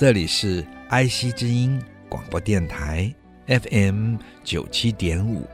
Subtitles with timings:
[0.00, 1.78] 这里是爱惜之音
[2.08, 3.14] 广播电台
[3.46, 5.46] FM 九七点五，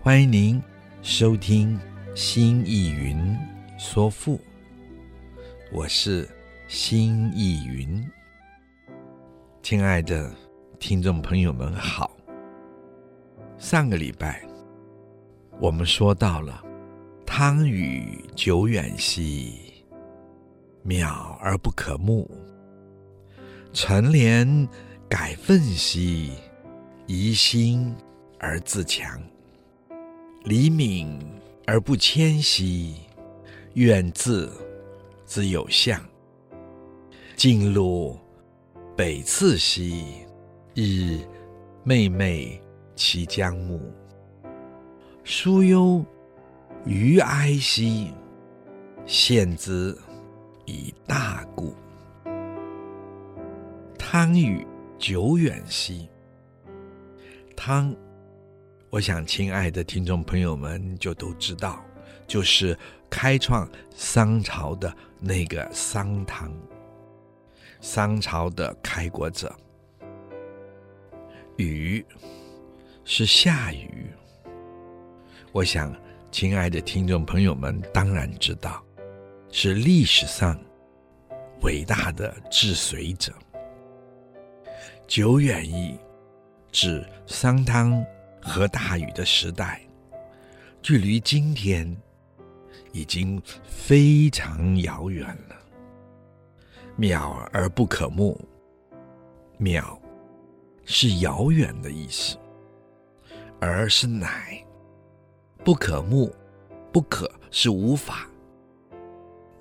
[0.00, 0.60] 欢迎您
[1.02, 1.78] 收听
[2.16, 3.38] 《新意云
[3.78, 4.36] 说赋》，
[5.70, 6.28] 我是
[6.66, 8.04] 新意云。
[9.62, 10.34] 亲爱的
[10.80, 12.10] 听众朋友们好，
[13.56, 14.42] 上个礼拜
[15.60, 16.60] 我们说到了
[17.24, 19.84] “汤与久远兮，
[20.84, 22.28] 渺而不可目。”
[23.76, 24.68] 陈年
[25.08, 26.30] 改奋兮，
[27.08, 27.92] 宜兴
[28.38, 29.20] 而自强；
[30.44, 31.18] 黎敏
[31.66, 32.94] 而不谦兮，
[33.72, 34.48] 愿自
[35.26, 36.00] 之有象。
[37.34, 38.16] 晋路
[38.96, 40.24] 北次兮，
[40.72, 41.18] 日
[41.82, 42.62] 昧昧
[42.94, 43.80] 其将暮；
[45.24, 46.04] 疏幽
[46.86, 48.12] 余哀兮，
[49.04, 49.98] 献之
[50.64, 51.74] 以大故。
[54.16, 54.64] 汤与
[54.96, 56.08] 久远兮，
[57.56, 57.92] 汤，
[58.88, 61.84] 我想亲爱的听众朋友们就都知道，
[62.24, 62.78] 就是
[63.10, 66.48] 开创商朝的那个商汤，
[67.80, 69.52] 商朝的开国者。
[71.56, 72.06] 雨
[73.02, 74.12] 是下雨，
[75.50, 75.92] 我想
[76.30, 78.80] 亲爱的听众朋友们当然知道，
[79.50, 80.56] 是历史上
[81.62, 83.32] 伟大的治水者。
[85.06, 85.98] 久远意，
[86.72, 88.04] 指商汤
[88.40, 89.82] 和大禹的时代，
[90.82, 91.94] 距离今天
[92.90, 95.56] 已经非常遥远了。
[96.98, 98.40] 渺而不可目，
[99.60, 99.98] 渺
[100.86, 102.38] 是遥远的意思，
[103.60, 104.58] 而是乃。
[105.62, 106.34] 不可目，
[106.90, 108.26] 不可是无法，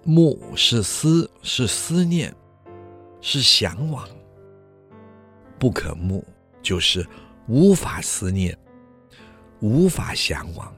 [0.04, 2.34] 目是思，是思念，
[3.20, 4.08] 是向往。
[5.64, 6.22] 不可目，
[6.62, 7.08] 就是
[7.48, 8.54] 无法思念，
[9.62, 10.76] 无法向往，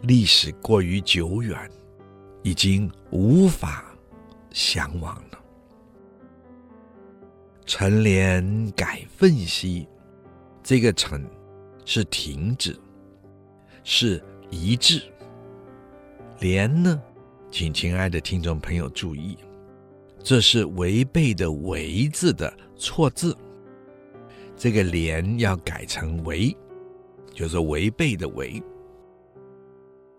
[0.00, 1.56] 历史过于久远，
[2.42, 3.84] 已经无法
[4.50, 5.38] 向往了。
[7.66, 9.86] 陈年改奋兮，
[10.60, 11.24] 这个“陈”
[11.86, 12.76] 是停止，
[13.84, 14.20] 是
[14.50, 15.00] 一致。
[16.40, 17.00] 莲呢，
[17.48, 19.38] 请亲爱的听众朋友注意，
[20.20, 23.32] 这是违背的“违”字的错字。
[24.56, 26.56] 这个“连”要改成“违”，
[27.34, 28.62] 就是违背的“违”，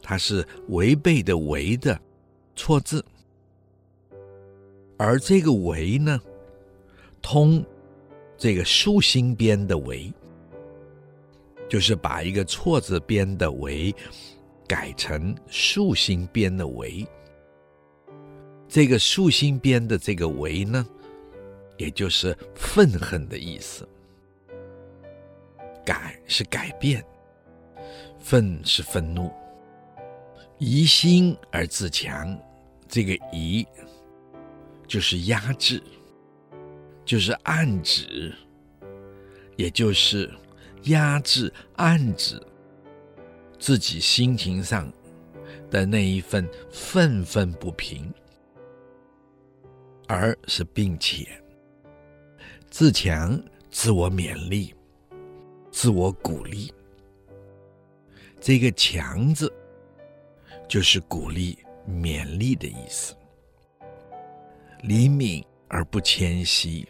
[0.02, 2.00] 它是违背的“违”的
[2.56, 3.04] 错字。
[4.98, 6.20] 而这个“违”呢，
[7.22, 7.66] 通
[8.38, 10.14] 这个竖心边的“违”，
[11.68, 13.94] 就是把一个错字边的“违”
[14.68, 17.06] 改成竖心边的“违”。
[18.70, 20.86] 这个竖心边的这个“违”呢，
[21.78, 23.88] 也就是愤恨的意思。
[25.88, 27.02] 改是改变，
[28.20, 29.32] 愤是愤怒，
[30.58, 32.38] 疑心而自强，
[32.90, 33.66] 这个疑
[34.86, 35.82] 就是压制，
[37.06, 38.36] 就是暗指，
[39.56, 40.30] 也就是
[40.84, 42.38] 压制、暗指
[43.58, 44.92] 自己心情上
[45.72, 48.14] 的那一份愤愤不平，
[50.06, 51.26] 而是并且
[52.70, 54.74] 自强，自我勉励。
[55.80, 56.74] 自我鼓励，
[58.42, 59.54] 这个“强”字
[60.68, 61.56] 就是鼓励、
[61.88, 63.16] 勉励的意思。
[64.82, 66.84] 黎敏而不谦虚，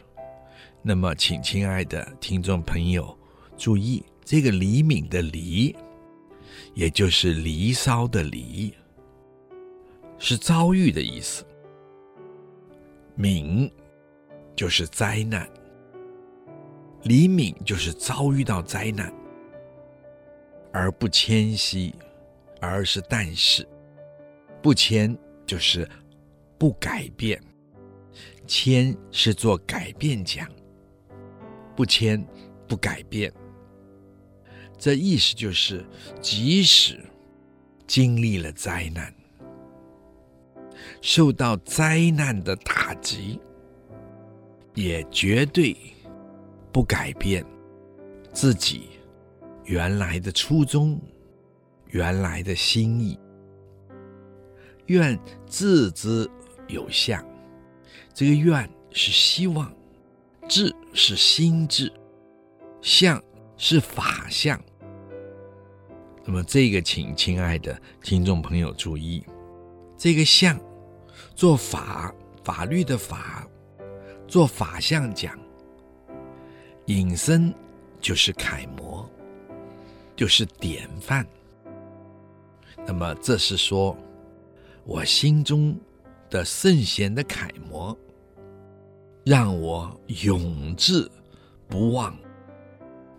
[0.82, 3.14] 那么，请亲爱的听众朋友
[3.58, 5.76] 注意，这个“黎敏”的“黎”，
[6.74, 8.74] 也就是《离骚》的“离”，
[10.18, 11.46] 是遭遇的意思。
[13.16, 13.70] 敏
[14.56, 15.46] 就是灾难。
[17.08, 19.14] 李敏就是遭遇到灾难，
[20.74, 21.96] 而不谦兮，
[22.60, 23.66] 而是但是，
[24.62, 25.88] 不谦就是
[26.58, 27.42] 不改变，
[28.46, 30.46] 谦是做改变讲，
[31.78, 32.22] 不谦
[32.68, 33.32] 不改变，
[34.78, 35.86] 这意思就是
[36.22, 37.00] 即使
[37.88, 39.14] 经历了灾难，
[41.02, 43.40] 受到灾难的打击，
[44.74, 45.74] 也绝对
[46.78, 47.44] 不改变
[48.32, 48.90] 自己
[49.64, 51.02] 原来的初衷、
[51.88, 53.20] 原来的心意。
[54.86, 56.30] 愿自之
[56.68, 57.20] 有相，
[58.14, 59.74] 这个愿是希望，
[60.48, 61.92] 志是心志，
[62.80, 63.20] 相
[63.58, 64.64] 是法相。
[66.24, 69.26] 那么这个，请亲爱的听众朋友注意，
[69.98, 70.56] 这个相
[71.34, 72.14] 做法，
[72.44, 73.48] 法律的法，
[74.28, 75.36] 做法相讲，
[76.88, 77.54] 隐身
[78.00, 79.08] 就是楷模，
[80.16, 81.28] 就是典范。
[82.86, 83.96] 那么这是说，
[84.86, 85.78] 我心中
[86.30, 87.98] 的圣贤的楷模，
[89.26, 91.10] 让我永志
[91.68, 92.18] 不忘，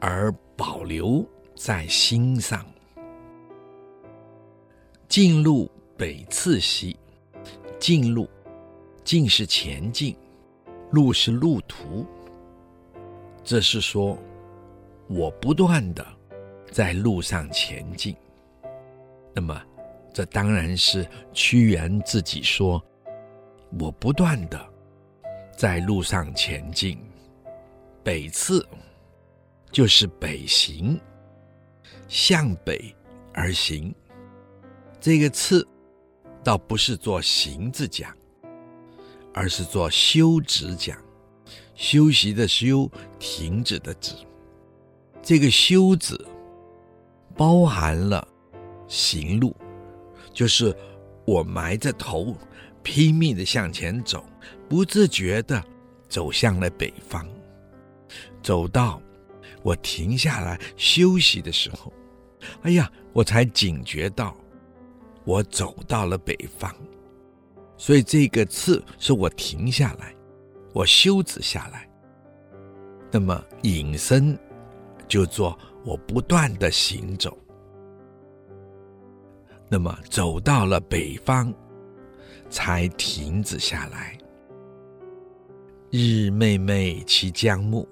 [0.00, 1.22] 而保留
[1.54, 2.64] 在心上。
[5.08, 6.96] 进路北次西，
[7.78, 8.26] 进路，
[9.04, 10.16] 进是前进，
[10.90, 12.06] 路是路途。
[13.48, 14.18] 这是说，
[15.06, 16.06] 我不断的
[16.70, 18.14] 在路上前进。
[19.34, 19.58] 那么，
[20.12, 22.84] 这当然是屈原自己说，
[23.80, 24.68] 我不断的
[25.56, 27.02] 在路上前进。
[28.04, 28.68] 北次
[29.72, 31.00] 就是北行，
[32.06, 32.94] 向北
[33.32, 33.94] 而行。
[35.00, 35.66] 这个次
[36.44, 38.14] 倒不是做行字讲，
[39.32, 41.02] 而是做休止讲，
[41.78, 42.90] 休息的休，
[43.20, 44.16] 停止的止。
[45.22, 46.26] 这个休字
[47.36, 48.26] 包含了
[48.88, 49.54] 行路，
[50.32, 50.76] 就是
[51.24, 52.36] 我埋着头
[52.82, 54.24] 拼命的向前走，
[54.68, 55.64] 不自觉的
[56.08, 57.24] 走向了北方，
[58.42, 59.00] 走到
[59.62, 61.92] 我停下来休息的时候，
[62.62, 64.36] 哎呀，我才警觉到。
[65.24, 66.74] 我走到了北方，
[67.76, 70.14] 所以这个次是我停下来，
[70.72, 71.88] 我休止下来。
[73.10, 74.38] 那么隐身
[75.06, 77.36] 就做我不断的行走。
[79.68, 81.52] 那么走到了北方，
[82.50, 84.18] 才停止下来。
[85.90, 87.86] 日妹妹其将暮，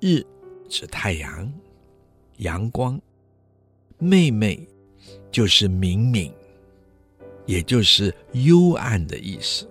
[0.00, 0.24] 日
[0.68, 1.52] 指太阳，
[2.38, 3.00] 阳光，
[3.98, 4.68] 妹妹
[5.30, 6.32] 就是明明。
[7.46, 9.68] 也就是幽暗的意思。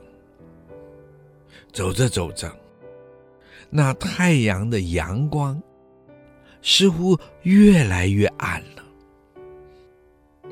[1.76, 2.50] 走着走着，
[3.70, 5.62] 那太阳的阳光
[6.62, 8.84] 似乎越来越暗了。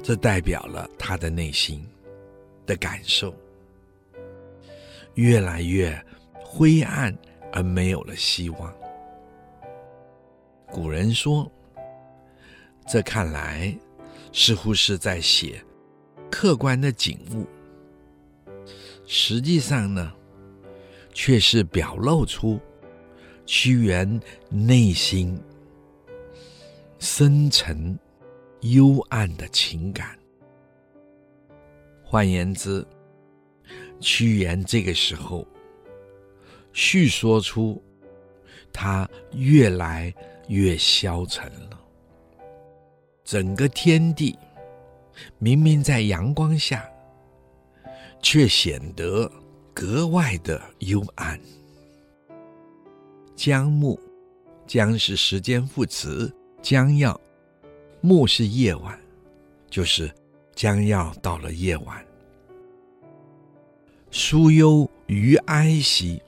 [0.03, 1.81] 这代表了他的内心
[2.65, 3.33] 的感受，
[5.13, 5.97] 越来越
[6.43, 7.17] 灰暗
[7.53, 8.75] 而没有了希望。
[10.67, 11.49] 古人说，
[12.85, 13.73] 这看来
[14.33, 15.63] 似乎是在写。
[16.29, 17.47] 客观的景物，
[19.05, 20.11] 实际上呢，
[21.13, 22.59] 却是表露出
[23.45, 24.19] 屈原
[24.49, 25.39] 内心
[26.99, 27.97] 深沉
[28.61, 30.17] 幽暗的情感。
[32.03, 32.85] 换言之，
[33.99, 35.47] 屈原这个时候
[36.71, 37.81] 叙说出
[38.71, 40.13] 他越来
[40.47, 41.79] 越消沉了，
[43.23, 44.37] 整个天地。
[45.37, 46.89] 明明在阳光下，
[48.19, 49.31] 却显得
[49.73, 51.39] 格外的幽暗。
[53.35, 53.99] 将暮，
[54.67, 57.19] 将是时间副词，将要；
[58.01, 58.99] 暮是夜晚，
[59.69, 60.13] 就是
[60.55, 62.05] 将要到了夜晚。
[64.11, 66.21] 书忧于哀兮，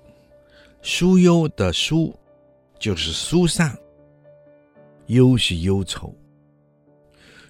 [0.81, 2.13] 书忧的书
[2.79, 3.77] 就是疏散，
[5.07, 6.13] 忧是忧愁，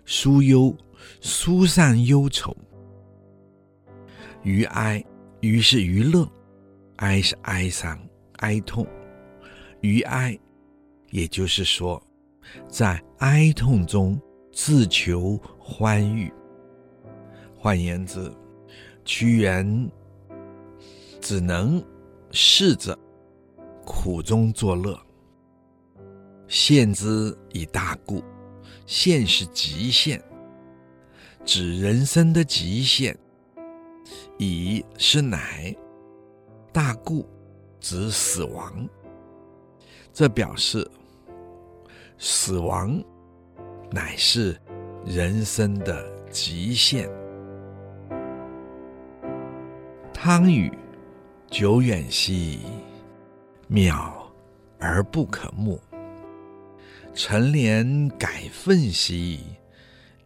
[0.05, 0.75] 书忧。
[1.21, 2.55] 疏散忧愁，
[4.43, 5.03] 于哀，
[5.45, 6.27] 余是娱乐，
[6.95, 7.99] 哀是哀伤、
[8.37, 8.83] 哀痛。
[9.81, 10.35] 余哀，
[11.11, 12.01] 也就是说，
[12.67, 14.19] 在哀痛中
[14.51, 16.33] 自求欢愉。
[17.55, 18.33] 换言之，
[19.03, 19.87] 屈原
[21.21, 21.79] 只能
[22.31, 22.97] 试着
[23.85, 24.99] 苦中作乐。
[26.47, 28.23] 限之以大故，
[28.87, 30.19] 限是极限。
[31.45, 33.15] 指人生的极限，
[34.37, 35.75] 以是乃
[36.73, 37.27] 大故，
[37.79, 38.87] 指死亡。
[40.13, 40.89] 这表示
[42.17, 43.03] 死亡
[43.91, 44.59] 乃是
[45.05, 47.09] 人生的极限。
[50.13, 50.71] 汤宇，
[51.49, 52.59] 久远兮，
[53.69, 54.11] 渺
[54.79, 55.79] 而不可没。
[57.13, 59.41] 陈年改愤兮，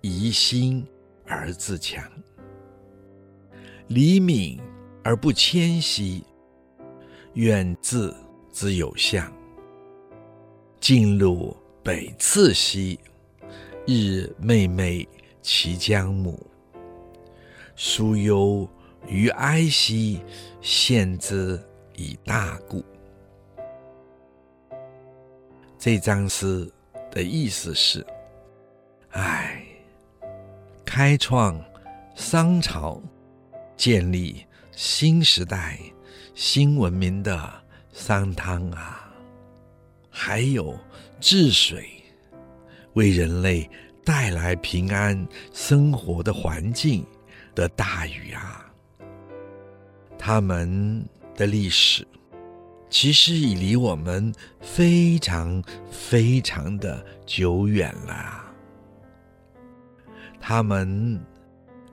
[0.02, 0.88] 怡心
[1.28, 2.04] 而自强。
[3.90, 4.62] 李敏
[5.04, 6.24] 而不迁徙，
[7.34, 8.16] 远自
[8.52, 9.34] 之有象。
[10.80, 13.00] 进入北次兮，
[13.88, 15.08] 日妹妹
[15.42, 16.40] 其将母。
[17.76, 18.70] 夙忧
[19.08, 20.22] 于哀兮，
[20.62, 21.60] 献之
[21.96, 22.86] 以大故。
[25.80, 26.72] 这张诗
[27.10, 28.06] 的意思是：
[29.14, 29.66] 哎，
[30.86, 31.60] 开创
[32.14, 33.02] 商朝、
[33.80, 35.80] 建立新时代、
[36.36, 37.50] 新文明的
[37.94, 39.10] 商汤啊，
[40.10, 40.78] 还有
[41.22, 41.90] 治水，
[42.96, 43.70] 为人类
[44.04, 47.06] 带来平安生活的环境
[47.56, 48.70] 的大禹啊，
[50.18, 52.06] 他们的历史。
[52.90, 58.44] 其实已离我们非常非常的久远了。
[60.42, 61.18] 他们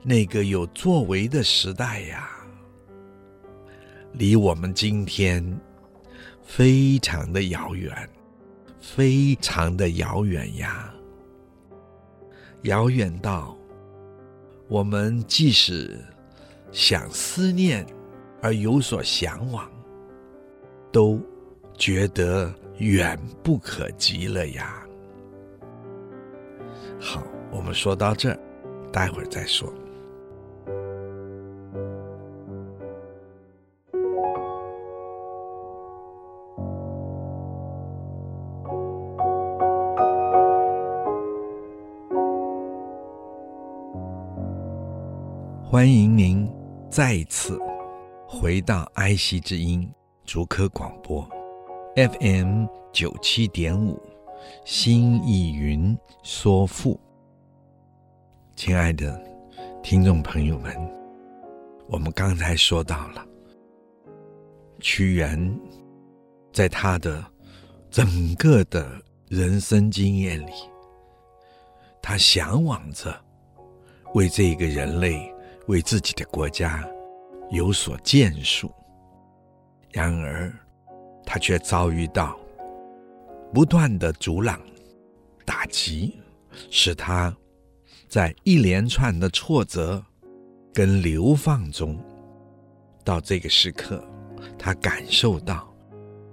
[0.08, 2.30] 那个有作为的时代呀，
[4.12, 5.44] 离我们今天
[6.44, 8.08] 非常的遥远，
[8.80, 10.94] 非常的遥远呀。
[12.62, 13.56] 遥远到
[14.68, 15.98] 我们即使
[16.70, 17.84] 想思念
[18.40, 19.68] 而有所向往。
[20.92, 21.20] 都
[21.76, 24.86] 觉得远不可及了呀。
[26.98, 28.38] 好，我们说到这儿，
[28.90, 29.70] 待会儿再说。
[45.76, 46.50] 欢迎您
[46.90, 47.60] 再次
[48.26, 49.86] 回到埃惜之音。
[50.24, 51.20] 竹科广播
[51.94, 52.64] ，FM
[52.94, 54.00] 九七点五，
[54.64, 56.98] 新意云说赋。
[58.54, 59.22] 亲爱的
[59.82, 60.74] 听众朋友们，
[61.88, 63.22] 我们刚才说到了
[64.80, 65.60] 屈原，
[66.54, 67.22] 在他的
[67.90, 68.90] 整个的
[69.28, 70.52] 人生经验里，
[72.00, 73.14] 他向往着
[74.14, 75.30] 为这个人类、
[75.66, 76.88] 为自己的国家
[77.50, 78.72] 有所建树。
[79.92, 80.52] 然而，
[81.24, 82.38] 他却遭遇到
[83.52, 84.60] 不断的阻拦、
[85.44, 86.18] 打击，
[86.70, 87.34] 使他
[88.08, 90.04] 在一连串的挫折
[90.72, 91.98] 跟流放中，
[93.02, 94.04] 到这个时刻，
[94.58, 95.72] 他感受到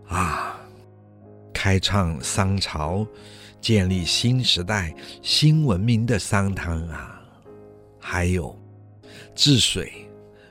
[0.08, 0.60] 啊，
[1.54, 3.08] 开创商朝、
[3.62, 7.22] 建立新时代、新文明的商汤啊，
[7.98, 8.54] 还有
[9.36, 9.92] 治水。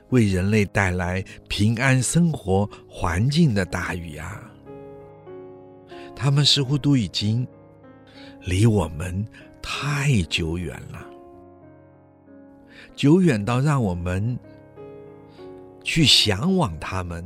[0.09, 4.43] 为人类带来平安生活环境的大禹啊，
[6.15, 7.47] 他们似乎都已经
[8.43, 9.25] 离我们
[9.59, 11.03] 太久远了，
[12.95, 14.37] 久远到让我们
[15.83, 17.25] 去向往他们，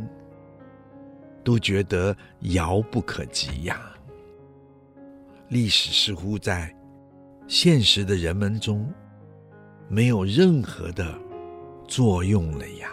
[1.43, 3.81] 都觉得遥不可及呀。
[5.49, 6.73] 历史似乎在
[7.49, 8.89] 现实的人们中
[9.89, 11.26] 没有任何的。
[11.87, 12.91] 作用了呀！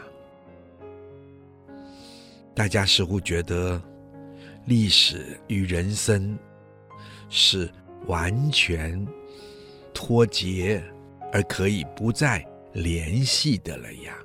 [2.55, 3.83] 大家似乎觉得
[4.67, 6.39] 历史与人生
[7.29, 7.69] 是
[8.07, 9.05] 完全
[9.93, 10.81] 脱节
[11.33, 14.17] 而可以不再联系的了呀。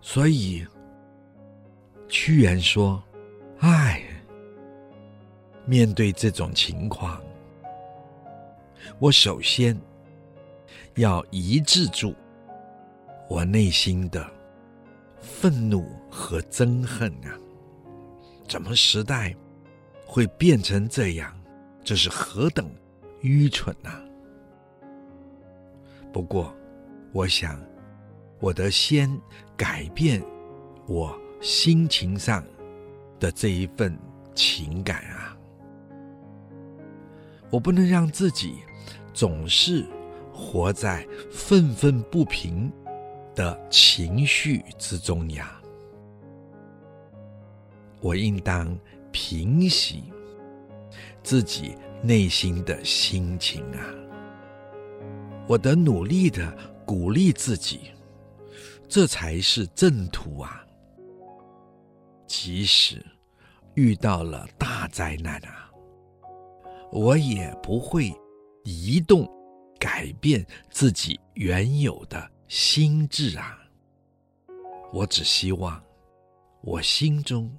[0.00, 0.66] 所以
[2.08, 3.00] 屈原说
[3.60, 4.02] ：“唉，
[5.64, 7.22] 面对这种情况，
[8.98, 9.80] 我首先
[10.96, 12.12] 要抑制住。”
[13.28, 14.24] 我内心的
[15.20, 17.32] 愤怒和憎恨啊，
[18.46, 19.34] 怎么时代
[20.06, 21.34] 会变成这样？
[21.82, 22.70] 这是何等
[23.20, 24.00] 愚蠢呐！
[26.12, 26.54] 不过，
[27.12, 27.60] 我想，
[28.40, 29.10] 我得先
[29.56, 30.22] 改变
[30.86, 32.42] 我心情上
[33.20, 33.98] 的这一份
[34.34, 35.36] 情感啊！
[37.50, 38.56] 我不能让自己
[39.12, 39.86] 总是
[40.32, 42.72] 活在愤愤不平。
[43.34, 45.60] 的情绪之中呀，
[48.00, 48.78] 我应当
[49.10, 50.04] 平息
[51.22, 53.84] 自己内心的心情啊，
[55.48, 57.90] 我得努力的鼓励自己，
[58.88, 60.64] 这才是正途啊。
[62.26, 63.04] 即使
[63.74, 65.70] 遇到了大灾难啊，
[66.92, 68.14] 我也不会
[68.64, 69.28] 移动
[69.78, 72.30] 改变自己原有的。
[72.46, 73.58] 心智啊，
[74.92, 75.82] 我只希望
[76.60, 77.50] 我心中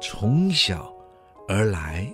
[0.00, 0.92] 从小
[1.46, 2.10] 而来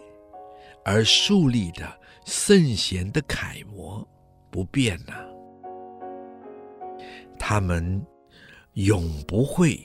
[0.84, 4.06] 而树立的圣贤的楷模
[4.50, 5.26] 不变呐、啊。
[7.38, 8.04] 他们
[8.72, 9.80] 永不会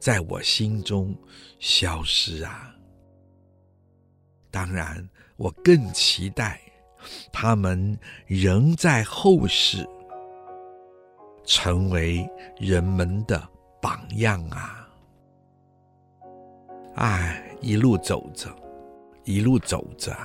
[0.00, 1.16] 在我心中
[1.60, 2.74] 消失啊！
[4.50, 6.60] 当然，我更期待
[7.32, 9.86] 他们仍在后世
[11.44, 13.42] 成为人们的
[13.80, 14.88] 榜样啊！
[16.96, 18.48] 哎，一路走着，
[19.24, 20.16] 一路走着，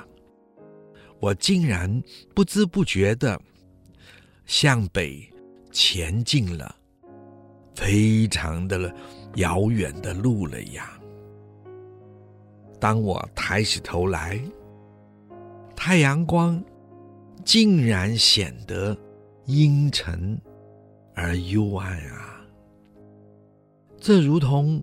[1.20, 2.02] 我竟然
[2.34, 3.40] 不知不觉地
[4.46, 5.28] 向北
[5.72, 6.76] 前进了
[7.76, 8.94] 非常的
[9.36, 11.00] 遥远的路了呀！
[12.80, 14.40] 当我抬起头来，
[15.76, 16.64] 太阳光
[17.44, 18.98] 竟然显得
[19.46, 20.40] 阴沉
[21.22, 22.40] 而幽暗啊！
[24.00, 24.82] 这如同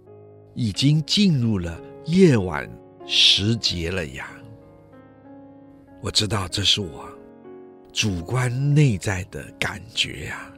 [0.55, 2.71] 已经进入了夜晚
[3.07, 4.29] 时节了呀！
[6.03, 7.09] 我知道这是我
[7.91, 10.53] 主观内在的感觉呀。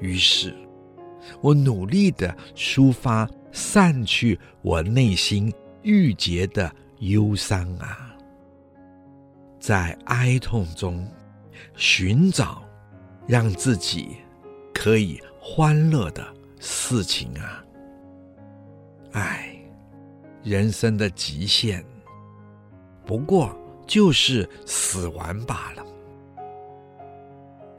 [0.00, 0.54] 于是，
[1.42, 5.52] 我努力的抒发，散去我内心。
[5.82, 8.16] 郁结的忧伤啊，
[9.60, 11.06] 在哀痛中
[11.76, 12.63] 寻找
[13.26, 14.16] 让自己
[14.72, 16.24] 可以欢乐的
[16.60, 17.64] 事情啊！
[19.12, 19.56] 唉，
[20.42, 21.84] 人生的极限
[23.04, 25.84] 不过就是死亡罢了，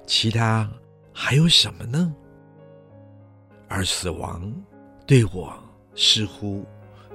[0.05, 0.69] 其他
[1.13, 2.13] 还有什么呢？
[3.67, 4.53] 而死亡
[5.05, 5.53] 对我
[5.95, 6.65] 似乎……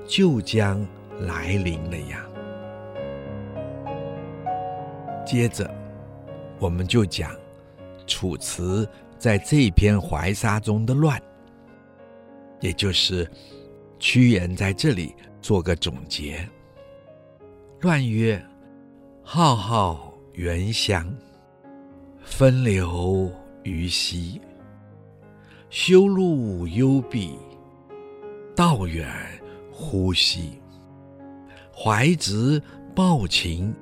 [0.07, 0.85] 就将
[1.21, 2.27] 来临了呀！
[5.25, 5.73] 接着，
[6.59, 7.31] 我们就讲
[8.11, 8.87] 楚辞
[9.19, 11.23] 在这篇怀沙中的乱，
[12.61, 13.31] 也就是
[14.01, 16.45] 屈原在这里做个总结。
[17.81, 18.45] 乱曰
[19.23, 21.09] ：“浩浩原乡，
[22.25, 23.31] 分流
[23.63, 24.41] 于兮。
[25.71, 27.39] 修路幽闭，
[28.57, 29.09] 道远。”
[29.83, 30.61] 呼兮，
[31.75, 32.63] 怀直
[32.95, 33.75] 抱琴，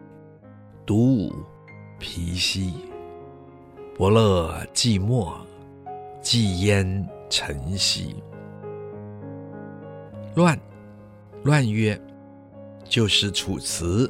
[0.86, 1.34] 独舞
[1.98, 2.72] 皮兮。
[3.98, 5.34] 伯乐寂寞，
[6.22, 8.14] 寂焉晨兮。
[10.36, 10.56] 乱，
[11.42, 12.00] 乱曰，
[12.84, 14.08] 就是楚辞，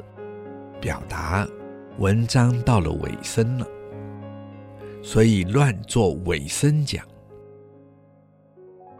[0.79, 1.49] 表达
[1.97, 3.65] 文章到了尾声了，
[5.01, 7.03] 所以乱做尾声讲。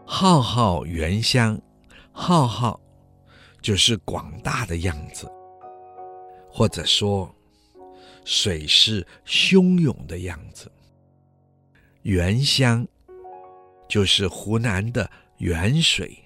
[0.04, 1.56] 浩浩原乡。
[2.10, 2.80] 浩浩
[3.62, 5.30] 就是广大的样子，
[6.50, 7.32] 或者说
[8.24, 10.68] 水势汹涌的样子。
[12.02, 12.86] 原乡
[13.88, 15.08] 就是湖南的
[15.38, 16.16] 原水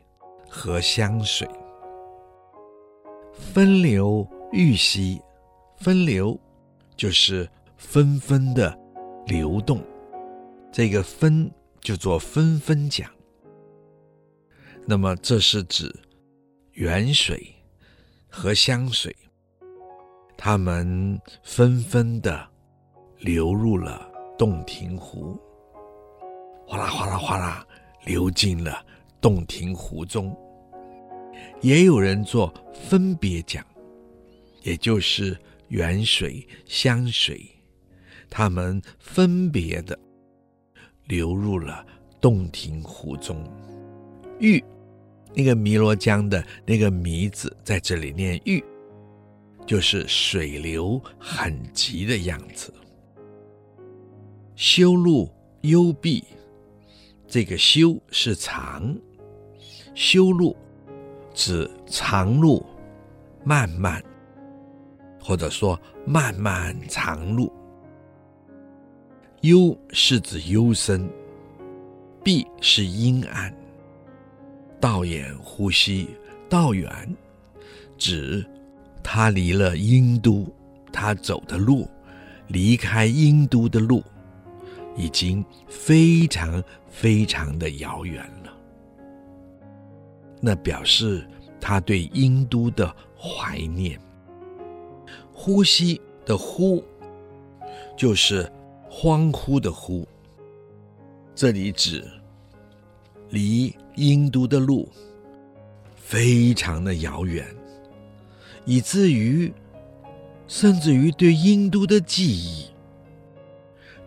[0.49, 1.49] 和湘水。
[3.33, 5.21] 分流玉溪，
[5.79, 6.39] 分流
[6.97, 8.79] 就是纷纷的
[9.27, 9.83] 流动，
[10.71, 13.11] 这个分就做纷纷讲。
[14.87, 15.93] 那么，这是指
[16.73, 17.53] 原水
[18.29, 19.15] 和湘水，
[20.37, 22.49] 它们纷纷地
[23.19, 24.09] 流入了
[24.39, 25.41] 洞庭湖，
[26.67, 27.67] 哗啦哗啦哗啦，
[28.05, 28.85] 流进了
[29.21, 30.37] 洞庭湖中。
[31.61, 33.65] 也有人做分别讲，
[34.63, 35.37] 也就是
[35.69, 37.49] 原水、湘水，
[38.29, 39.99] 它们分别的
[41.07, 41.85] 流入了
[42.21, 43.43] 洞庭湖中。
[44.39, 44.63] 玉。
[45.37, 48.63] 那个汨罗江的那个“汨”字在这里念“玉”，
[49.67, 52.73] 就是水流很急的样子。
[54.55, 55.29] 修路
[55.63, 56.23] 幽闭，
[57.35, 58.97] 这个“修”是长，
[59.93, 60.57] 修路
[61.35, 62.65] 指长路，
[63.43, 64.01] 漫漫，
[65.21, 67.53] 或者说漫漫长路。
[69.41, 71.11] 幽是指幽深，
[72.23, 73.53] 闭是阴暗。
[74.79, 76.09] 道远呼吸，
[76.49, 76.89] 道远，
[77.99, 78.47] 指
[79.03, 80.47] 他离了郢都，
[80.93, 81.89] 他走的路，
[82.47, 84.05] 离开郢都的路，
[84.95, 86.63] 已经非常
[86.95, 88.57] 非常的遥远了。
[90.41, 91.27] 那表示
[91.61, 94.01] 他对郢都的怀念。
[95.33, 96.85] 呼吸的呼，
[97.97, 98.49] 就是
[98.89, 100.07] 欢呼的呼，
[101.35, 102.09] 这里指
[103.31, 103.75] 离。
[103.97, 104.89] 郢都的路
[105.95, 107.47] 非常的遥远，
[108.65, 109.53] 以至于
[110.49, 112.67] 甚至于对郢都的记忆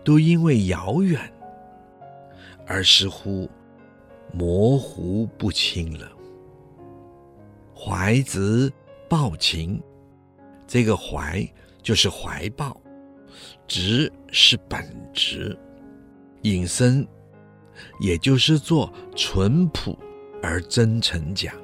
[0.04, 1.32] 都因为遥远
[2.68, 3.50] 而似乎
[4.34, 6.12] 模糊不清了。
[7.74, 8.72] 怀直
[9.10, 9.82] 抱琴，
[10.68, 11.48] 这个怀
[11.82, 12.80] 就是怀抱，
[13.68, 15.58] 直是本直，
[16.42, 17.08] 引申
[18.00, 19.98] 也就是做淳朴
[20.44, 21.56] 而真诚讲。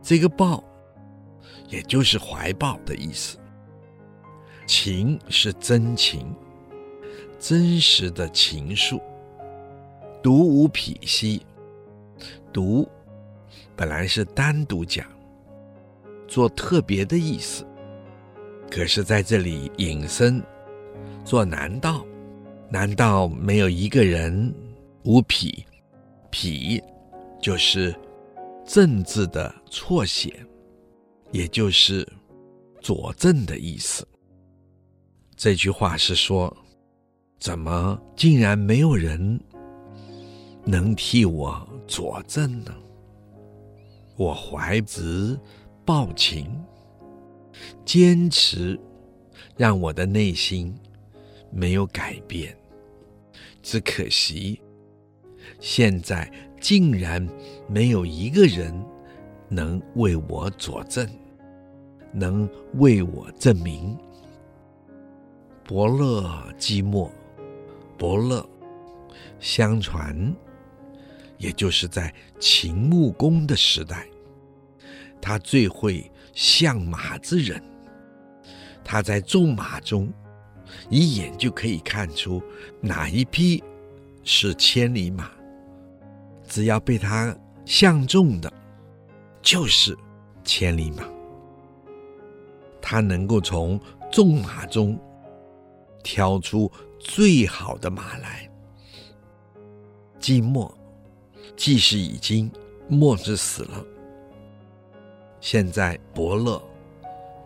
[0.00, 0.64] 这个抱，
[1.68, 3.36] 也就是怀抱的意思。
[4.66, 6.34] 情是真情，
[7.38, 9.00] 真实的情愫。
[10.22, 11.40] 独无匹兮，
[12.52, 12.88] 独
[13.76, 15.06] 本来是单独讲，
[16.26, 17.64] 做特别的意思。
[18.70, 20.42] 可是在这里引申，
[21.24, 22.04] 做难道？
[22.70, 24.52] 难道没有一个人
[25.04, 25.64] 无匹？
[26.30, 26.82] 匹
[27.40, 27.94] 就是
[28.66, 30.44] 正字的错写，
[31.32, 32.06] 也就是
[32.82, 34.06] 佐证的意思。
[35.34, 36.54] 这句话是说，
[37.38, 39.40] 怎么竟然没有人
[40.70, 42.74] 能替我佐证呢？
[44.18, 45.40] 我怀直
[45.82, 46.62] 抱情，
[47.86, 48.78] 坚持
[49.56, 50.78] 让我的内心
[51.50, 52.54] 没有改变，
[53.62, 54.60] 只可惜
[55.58, 57.26] 现在竟然
[57.66, 58.70] 没有一个人
[59.48, 61.08] 能为我佐证，
[62.12, 63.96] 能为我证明。
[65.64, 67.08] 伯乐寂寞，
[67.96, 68.46] 伯乐
[69.40, 70.30] 相传，
[71.38, 74.06] 也就是在秦穆公的时代，
[75.20, 77.62] 他最会相马之人，
[78.84, 80.12] 他在纵马中。
[80.90, 82.42] 一眼就可以看出
[82.78, 83.64] 哪一匹
[84.22, 85.30] 是千里马，
[86.46, 88.52] 只要被他相中的，
[89.40, 89.96] 就是
[90.44, 91.08] 千里马。
[92.82, 93.80] 他能够从
[94.12, 94.98] 纵马中
[96.02, 98.50] 挑出最好的马来。
[100.20, 100.77] 季末，
[101.58, 102.48] 既是已经，
[102.86, 103.84] 末是死了。
[105.40, 106.62] 现在伯乐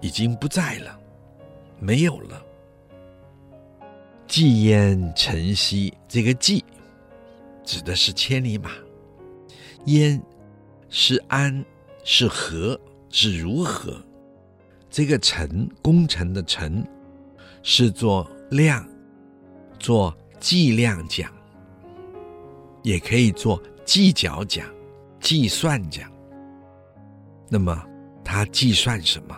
[0.03, 1.01] 已经不在了，
[1.81, 2.45] 没有了。
[4.29, 6.63] 季焉成兮，这个季
[7.65, 8.71] 指的是千里马。
[9.87, 10.23] 焉
[10.91, 11.65] 是安，
[12.05, 13.97] 是何，是如何？
[14.91, 16.87] 这个成，工程的程，
[17.63, 18.87] 是做量，
[19.79, 21.33] 做计量讲，
[22.83, 24.67] 也可以做计较奖，
[25.21, 26.11] 计算奖。
[27.49, 27.85] 那么
[28.25, 29.37] 他计算什么？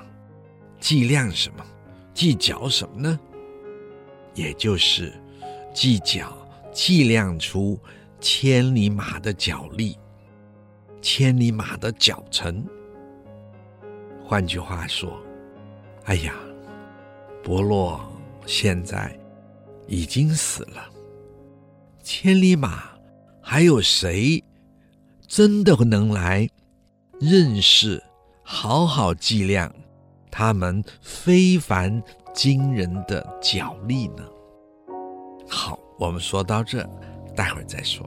[0.80, 1.64] 计量什么？
[2.12, 3.18] 计较什么呢？
[4.34, 5.12] 也就是
[5.72, 6.32] 计较、
[6.72, 7.78] 计量出
[8.20, 9.98] 千里马的脚力，
[11.00, 12.64] 千里马的脚程。
[14.24, 15.20] 换句话说，
[16.04, 16.34] 哎呀，
[17.42, 18.00] 伯乐
[18.46, 19.18] 现在
[19.86, 20.88] 已经死了，
[22.02, 22.93] 千里马
[23.46, 24.42] 还有谁
[25.28, 26.48] 真的能来
[27.20, 28.02] 认识、
[28.42, 29.72] 好好计量
[30.30, 32.02] 他们非凡？
[32.32, 34.24] 惊人的脚力呢？
[35.48, 36.82] 好，我们说到这，
[37.36, 38.04] 待会儿再说。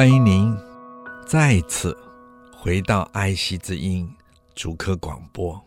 [0.00, 0.56] 欢迎您
[1.26, 1.94] 再次。
[2.56, 4.10] 回到爱惜之音
[4.54, 5.62] 主科广播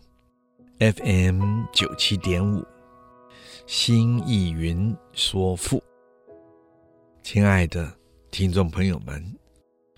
[0.80, 2.66] ，FM 九七点五，
[3.68, 5.84] 新意云说赋。
[7.22, 7.96] 亲爱的
[8.32, 9.24] 听众朋友们，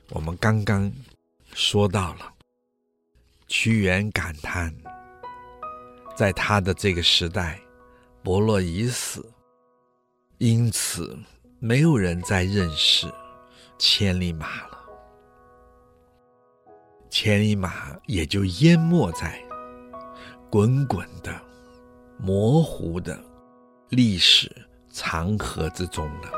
[0.09, 0.91] 我们刚刚
[1.53, 2.33] 说到了
[3.47, 4.75] 屈原感叹，
[6.13, 7.57] 在他的这个时代，
[8.21, 9.31] 伯乐已死，
[10.39, 11.17] 因此
[11.57, 13.09] 没有人再认识
[13.77, 14.79] 千里马了。
[17.09, 19.41] 千里马也就淹没在
[20.49, 21.33] 滚滚的、
[22.17, 23.17] 模糊的
[23.89, 24.51] 历史
[24.89, 26.31] 长河之中了。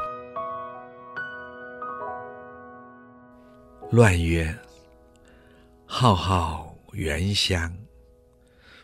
[3.92, 4.54] 乱曰
[5.88, 7.74] ：“浩浩原乡，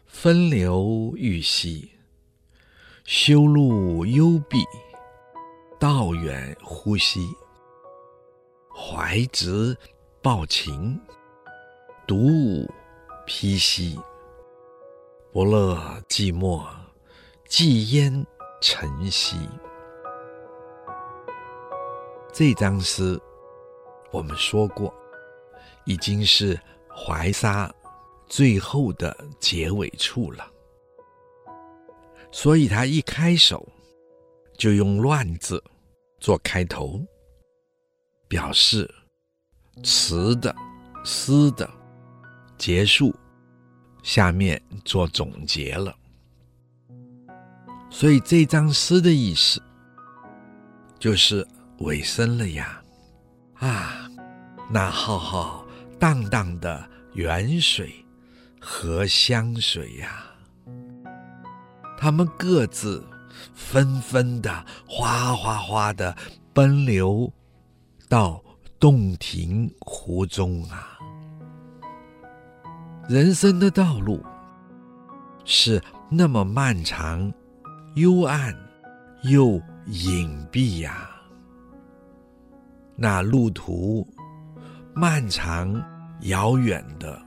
[0.05, 1.91] 分流欲兮，
[3.03, 4.63] 修路幽闭，
[5.79, 7.27] 道远乎兮，
[8.75, 9.77] 怀直
[10.21, 10.99] 抱琴。”
[12.05, 12.69] 独舞
[13.25, 13.97] 披兮，
[15.31, 15.77] 伯乐
[16.09, 16.65] 寂寞，
[17.47, 18.25] 寂焉
[18.59, 19.37] 成兮。
[22.33, 23.17] 这张诗
[24.11, 24.93] 我们说过，
[25.85, 26.59] 已经是
[26.93, 27.73] 怀沙
[28.27, 30.45] 最后的结尾处了。
[32.31, 33.65] 所以他一开首
[34.57, 35.63] 就用“乱”字
[36.19, 36.99] 做开头，
[38.33, 38.91] 表示
[39.83, 40.55] 词的
[41.03, 41.69] 诗的。
[42.57, 43.13] 结束，
[44.01, 45.95] 下面做总结了。
[47.91, 49.61] 所以这张诗的意思
[50.97, 51.47] 就是
[51.81, 52.81] 尾声了呀！
[53.59, 54.09] 啊，
[54.71, 55.63] 那浩浩
[55.99, 58.03] 荡荡的远水
[58.59, 60.25] 和湘水呀，
[61.99, 63.05] 他们各自
[63.53, 66.17] 纷纷的哗哗哗的
[66.51, 67.31] 奔流
[68.13, 68.39] 到
[68.79, 70.99] 洞庭湖中啊！
[73.09, 74.23] 人生的道路
[75.45, 77.33] 是那么漫长。
[77.95, 78.55] 幽暗
[79.23, 81.09] 又隐蔽呀，
[82.95, 84.07] 那路途
[84.93, 85.83] 漫长
[86.21, 87.19] 遥远的，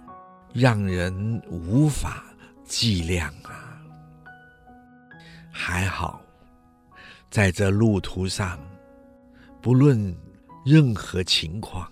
[0.53, 2.25] 让人无法
[2.65, 3.83] 计量啊。
[5.51, 6.21] 还好，
[7.29, 8.57] 在这路途上，
[9.61, 10.17] 不论
[10.67, 11.91] 任何情况，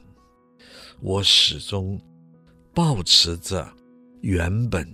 [1.00, 1.98] 我始终
[2.74, 3.72] 保持着
[4.20, 4.84] 原本。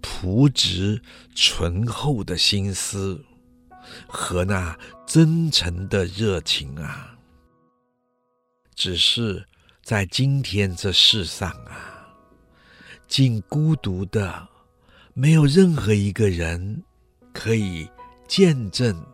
[0.00, 1.02] 朴直
[1.34, 3.20] 醇厚的心思
[4.06, 7.18] 和那真诚的热情啊，
[8.76, 9.44] 只是
[9.82, 12.08] 在今天这世上啊，
[13.08, 14.48] 竟孤独的，
[15.12, 16.84] 没有任何一个人
[17.32, 17.88] 可以
[18.28, 19.04] 见证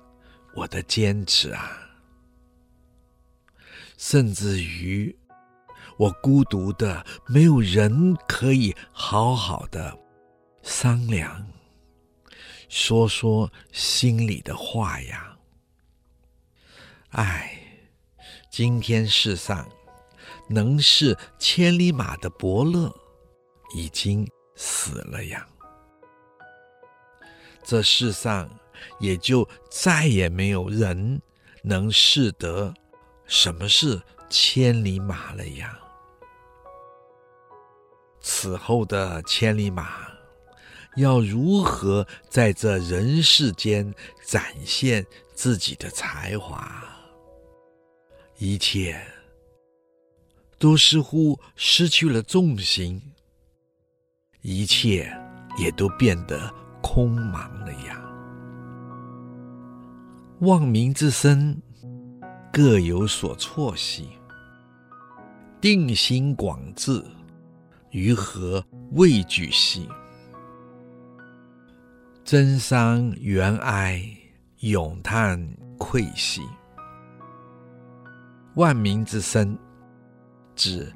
[0.54, 1.72] 我的坚持啊，
[4.02, 5.14] 甚至于
[5.98, 9.94] 我孤独的，没有人可以好好的。
[10.62, 11.46] 商量，
[12.70, 15.36] 说说心里的话呀。
[17.10, 17.52] 唉，
[18.50, 19.68] 今天世上
[20.48, 22.90] 能是千里马的伯乐
[23.76, 25.46] 已经死了呀。
[27.62, 28.48] 这世上
[28.98, 31.20] 也就再也没有人
[31.62, 32.72] 能识得
[33.30, 35.78] 什么是千里马了呀。
[38.20, 40.10] 此后的千里马。
[40.96, 43.94] 要如何在这人世间
[44.26, 46.84] 展现自己的才华？
[48.38, 49.00] 一切
[50.58, 53.00] 都似乎失去了重心，
[54.42, 55.16] 一切
[55.56, 58.02] 也都变得空茫了呀。
[60.40, 61.62] 望民之身，
[62.52, 64.06] 各有所错兮；
[65.60, 67.00] 定心广志，
[67.90, 69.88] 于何畏惧兮？
[72.24, 74.04] 真伤原哀，
[74.58, 75.40] 咏叹
[75.78, 76.42] 愧兮。
[78.56, 79.56] 万民之身，
[80.56, 80.92] 指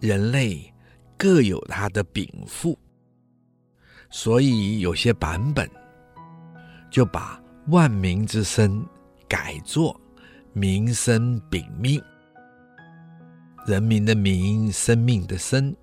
[0.00, 0.70] 人类
[1.16, 2.78] 各有他的禀赋，
[4.10, 5.68] 所以有些版本
[6.90, 8.84] 就把万民之身
[9.26, 9.98] 改作
[10.52, 12.02] 民生禀命。
[13.66, 15.74] 人民的民，生命的生，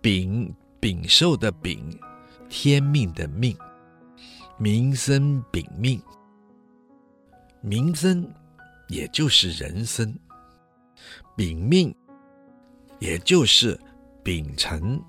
[0.00, 1.98] 禀禀受的禀，
[2.48, 3.56] 天命的命。
[4.58, 6.00] 民生禀命，
[7.60, 8.28] 民生
[8.88, 10.14] 也就是人生，
[11.36, 11.92] 禀命
[13.00, 13.78] 也就是
[14.22, 15.02] 秉承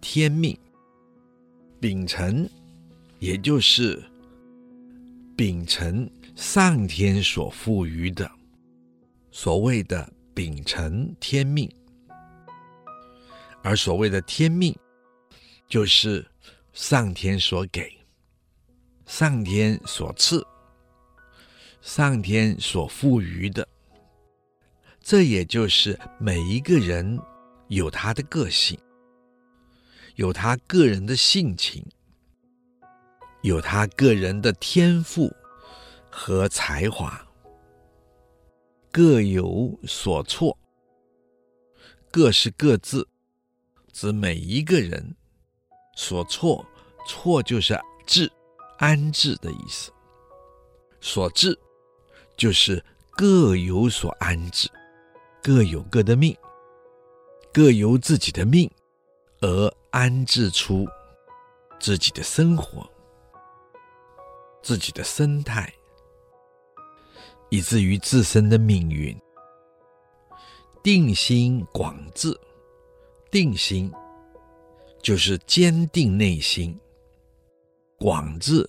[0.00, 0.56] 天命，
[1.80, 2.48] 秉承
[3.18, 4.00] 也就是
[5.36, 8.28] 秉承上天所赋予的
[9.30, 11.70] 所谓的秉承天命，
[13.62, 14.76] 而所谓的天命
[15.68, 16.26] 就是
[16.72, 17.88] 上天所给。
[19.06, 20.44] 上天所赐，
[21.80, 23.68] 上天所赋予的，
[25.00, 27.16] 这也就是每一个人
[27.68, 28.76] 有他的个性，
[30.16, 31.84] 有他个人的性情，
[33.42, 35.30] 有他个人的天赋
[36.16, 37.20] 和才华，
[38.92, 40.56] 各有所错，
[42.10, 43.06] 各是各自，
[43.92, 45.16] 指每一个人
[45.96, 46.64] 所错
[47.06, 48.30] 错就是治。
[48.78, 49.92] 安置的意思，
[51.00, 51.56] 所治
[52.36, 54.68] 就是各有所安置，
[55.40, 56.36] 各有各的命，
[57.52, 58.68] 各由自己的命
[59.40, 60.88] 而安置出
[61.78, 62.84] 自己的生活、
[64.60, 65.72] 自己的生态，
[67.54, 69.16] 以至于自身的命运。
[70.82, 72.36] 定心广志，
[73.30, 73.92] 定心
[75.00, 76.76] 就是坚定内心。
[77.96, 78.68] 广志，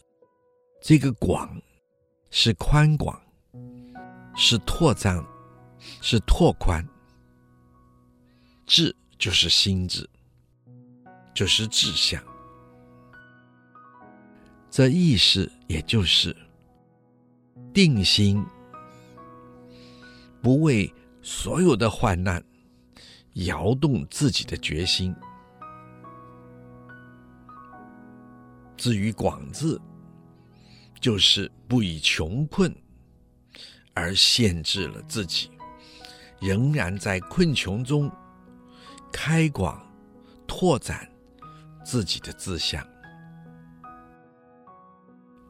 [0.84, 1.60] 这个广
[2.30, 3.20] 是宽广，
[4.36, 5.26] 是拓张，
[6.00, 6.88] 是拓宽。
[8.68, 10.08] 志就是心志，
[11.34, 12.24] 就是志向。
[14.70, 16.36] 这意思也就是
[17.74, 18.46] 定心，
[20.46, 22.40] 不为所有的患难
[23.48, 25.12] 摇动自己的决心。
[28.78, 29.82] 至于广字，
[31.02, 32.72] 就是不以穷困
[33.96, 35.50] 而限制了自己，
[36.40, 38.08] 仍然在困穷中
[39.12, 39.84] 开广
[40.46, 41.10] 拓展
[41.84, 42.88] 自己的志向。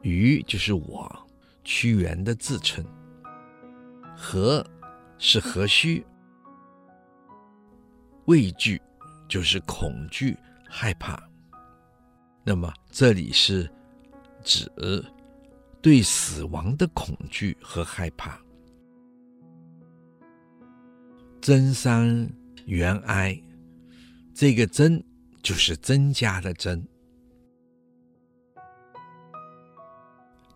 [0.00, 1.28] 余就是我
[1.64, 2.82] 屈原的自称，
[4.16, 4.66] 和
[5.18, 6.04] 是何须，
[8.26, 8.80] 畏惧
[9.28, 10.36] 就是恐惧
[10.68, 11.22] 害怕。
[12.44, 13.70] 那么这里是
[14.44, 14.70] 指
[15.80, 18.40] 对死亡的恐惧和害怕。
[21.40, 22.28] 增桑
[22.64, 23.40] 原哀，
[24.34, 25.02] 这个增
[25.42, 26.86] 就是增加的增。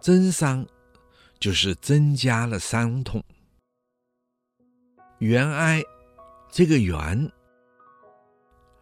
[0.00, 0.66] 增伤
[1.38, 3.22] 就是增加了伤痛。
[5.20, 5.84] 原哀，
[6.50, 7.30] 这个原，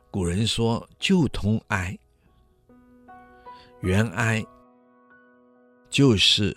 [0.09, 1.99] 古人说就通哀。
[3.81, 4.45] 原哀
[5.91, 6.57] 就是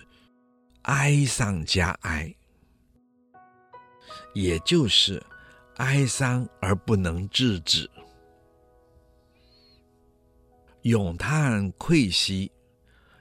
[0.83, 2.31] 哀上加哀，
[4.35, 5.19] 也就是
[5.77, 7.89] 哀伤而不能制止。
[10.83, 12.51] 咏叹喟兮，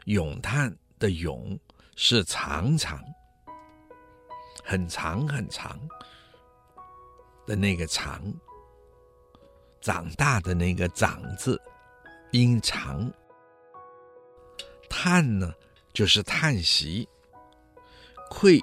[0.05, 0.77] 咏叹。
[0.99, 1.59] 的咏
[1.97, 3.03] 是长长，
[4.63, 5.81] 很长很长
[7.51, 8.23] 的那个长，
[9.81, 11.61] 长大的那个长字，
[12.31, 13.13] 音长。
[14.89, 15.53] 叹呢，
[15.93, 17.09] 就是叹息，
[18.31, 18.63] 喟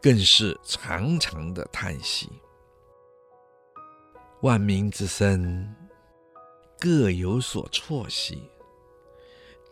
[0.00, 2.30] 更是长长的叹息。
[4.42, 5.74] 万民之身，
[6.78, 8.40] 各有所错兮。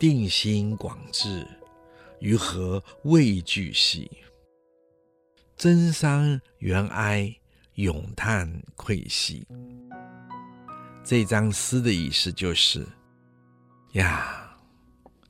[0.01, 1.47] 定心广志，
[2.19, 4.11] 于何畏惧兮？
[5.57, 7.35] 增桑原哀，
[7.77, 9.47] 咏叹愧兮。
[11.03, 12.87] 这张诗的意思就是：
[13.93, 14.55] 呀，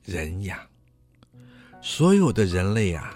[0.03, 0.67] 人呀，
[1.81, 3.15] 所有的人类啊，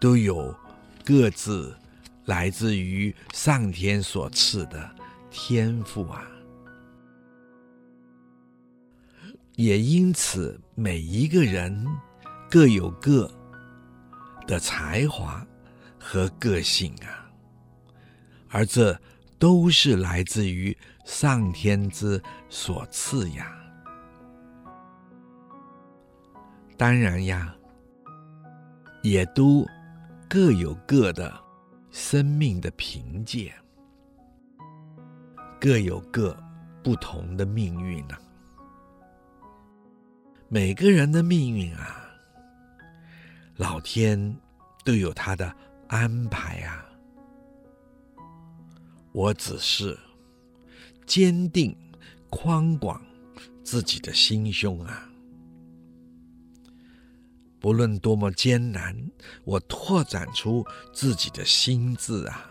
[0.00, 0.56] 都有
[1.04, 1.76] 各自
[2.24, 4.90] 来自于上天所赐的
[5.30, 6.26] 天赋啊。
[9.56, 11.86] 也因此，每一个人
[12.50, 13.30] 各有各
[14.46, 15.46] 的才华
[16.06, 17.32] 和个性啊，
[18.50, 18.94] 而这
[19.38, 23.50] 都是来自于上天之所赐呀。
[26.76, 27.56] 当然呀，
[29.02, 29.66] 也都
[30.28, 31.32] 各有各的
[31.90, 33.54] 生命的凭借，
[35.58, 36.36] 各有各
[36.82, 38.14] 不同的命运呢。
[40.48, 42.04] 每个人的命运啊，
[43.56, 44.36] 老天
[44.84, 45.54] 都有他的
[45.94, 46.84] 安排啊。
[49.12, 49.96] 我只是
[51.06, 51.76] 坚定
[52.28, 53.00] 宽广
[53.62, 55.08] 自己的心胸啊，
[57.60, 59.08] 不论多么艰难，
[59.44, 62.50] 我拓展出自己的心智啊。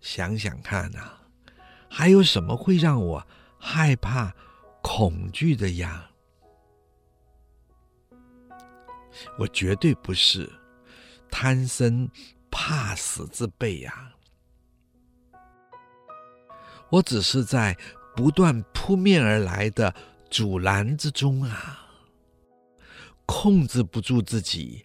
[0.00, 1.20] 想想看啊，
[1.88, 3.26] 还有什么会让我
[3.56, 4.34] 害怕？
[4.82, 6.10] 恐惧的呀，
[9.38, 10.50] 我绝对不是
[11.30, 12.10] 贪生
[12.50, 14.12] 怕死之辈呀，
[16.90, 17.76] 我只是在
[18.14, 19.94] 不断扑面而来的
[20.30, 21.80] 阻拦之中啊，
[23.26, 24.84] 控制不住自己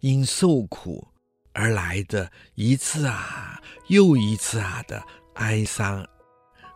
[0.00, 1.06] 因受苦
[1.52, 5.02] 而来的一次啊又一次啊的
[5.34, 6.04] 哀伤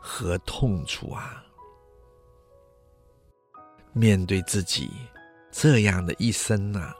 [0.01, 1.42] 和痛楚啊。
[3.92, 4.90] 面对自己
[5.59, 6.92] 这样的一生呢、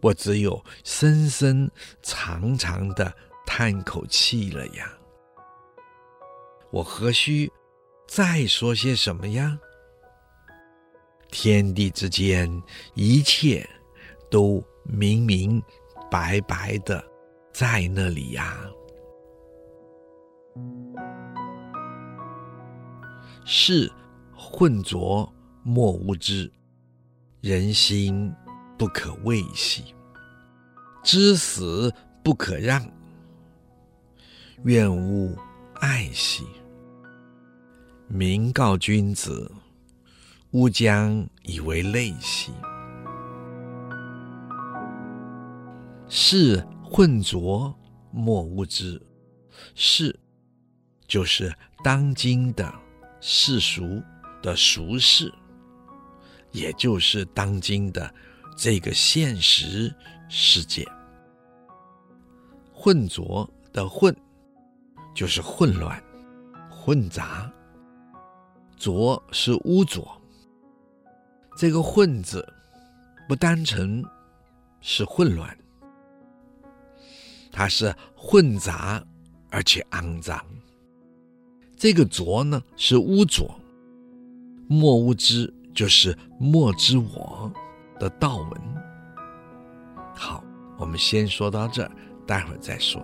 [0.00, 1.68] 我只有深深
[2.00, 3.12] 长长的
[3.44, 4.96] 叹口气了呀。
[6.70, 7.50] 我何须
[8.06, 9.58] 再说些什么呀？
[11.32, 12.48] 天地之间，
[12.94, 13.68] 一切
[14.30, 15.60] 都明明
[16.08, 17.04] 白白的
[17.52, 18.64] 在那里呀。
[23.44, 23.90] 是
[24.36, 25.28] 混浊。
[25.64, 26.50] 莫无知，
[27.40, 28.34] 人心
[28.76, 29.94] 不可畏兮；
[31.04, 32.84] 知死不可让，
[34.64, 35.38] 愿勿
[35.76, 36.44] 爱兮。
[38.08, 39.48] 民告君子，
[40.50, 42.50] 吾将以为类兮。
[46.08, 47.72] 是混浊，
[48.10, 49.00] 莫恶之。
[49.76, 50.18] 是，
[51.06, 52.74] 就是当今的
[53.20, 54.02] 世俗
[54.42, 55.32] 的俗世。
[56.58, 58.12] 也就是当今的
[58.56, 59.94] 这个现实
[60.28, 60.84] 世界，
[62.72, 64.14] 混浊的混
[65.14, 66.02] 就是混乱、
[66.68, 67.48] 混杂，
[68.76, 70.04] 浊是污浊，
[71.56, 72.44] 这个“混”字
[73.28, 74.04] 不单纯
[74.80, 75.56] 是混乱，
[77.52, 79.00] 它是混杂
[79.48, 80.44] 而且肮脏。
[81.76, 83.48] 这个“浊”呢是污浊，
[84.66, 85.54] 莫污之。
[85.78, 87.52] 就是莫知我
[88.00, 88.50] 的道文。
[90.12, 90.42] 好，
[90.76, 91.90] 我们先说到这儿，
[92.26, 93.00] 待会儿再说。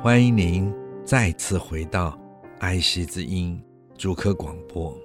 [0.00, 0.72] 欢迎您
[1.04, 2.16] 再次回到
[2.60, 3.60] 爱惜之音
[3.98, 4.96] 主客广播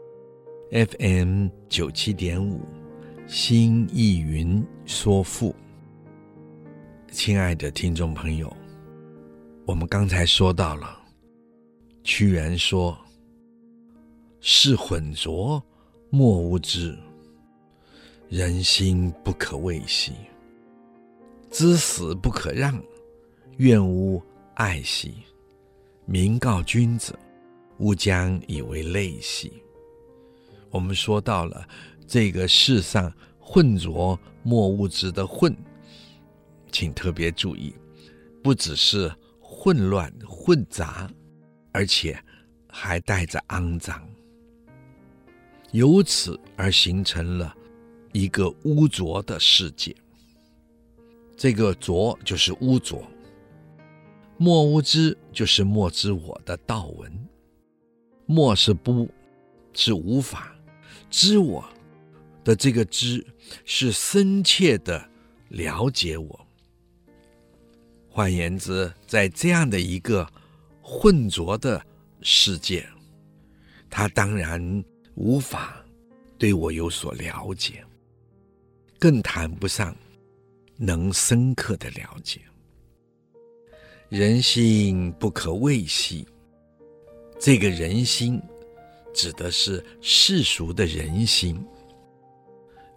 [0.71, 2.61] FM 九七点五
[3.25, 5.55] 新艺云说赋。
[7.11, 8.55] 亲爱的听众朋友，
[9.65, 10.95] 我们刚才说到了，
[12.03, 12.95] 屈原说
[14.41, 15.59] ：“是混浊
[16.11, 16.95] 莫无之，
[18.29, 20.11] 人心不可畏兮；
[21.49, 22.79] 知死不可让，
[23.57, 24.21] 愿勿。”
[24.53, 25.13] 爱兮，
[26.05, 27.17] 民告君子，
[27.77, 29.51] 吾将以为类兮。
[30.69, 31.67] 我们说到了
[32.07, 35.55] 这个世上混浊莫物质的混，
[36.71, 37.73] 请特别注意，
[38.43, 41.09] 不只是混乱混杂，
[41.71, 42.21] 而且
[42.67, 44.07] 还带着肮脏，
[45.71, 47.55] 由此而形成了
[48.13, 49.95] 一个污浊的世界。
[51.35, 53.03] 这个浊就是污浊。
[54.37, 57.11] 莫污之，就是莫知我的道文。
[58.25, 59.09] 莫是不，
[59.73, 60.55] 是无法
[61.09, 61.67] 知我
[62.43, 63.25] 的这个知，
[63.65, 65.09] 是深切的
[65.49, 66.47] 了解我。
[68.09, 70.27] 换言之，在这样的一个
[70.81, 71.81] 混浊的
[72.21, 72.87] 世界，
[73.89, 74.83] 他当然
[75.15, 75.83] 无法
[76.37, 77.83] 对我有所了解，
[78.97, 79.95] 更谈不上
[80.75, 82.41] 能深刻的了解。
[84.09, 86.27] 人心不可畏兮，
[87.39, 88.41] 这个人心
[89.13, 91.65] 指的是世俗的人心，